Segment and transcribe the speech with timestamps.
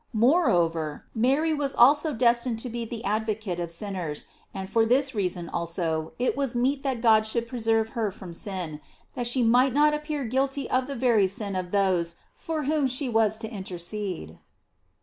[0.17, 5.13] Moreover, Mary was also des tined to be the advocate of sinners; and for this
[5.13, 8.81] reason also it was meet that God should preserve her from sin,
[9.13, 13.09] that she might not appear guilty of the very sin of those for whom she
[13.09, 14.39] was to inter cede.